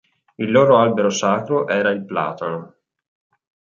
Il 0.37 0.49
loro 0.49 0.77
albero 0.77 1.11
sacro 1.11 1.67
era 1.67 1.91
il 1.91 2.03
platano. 2.03 2.75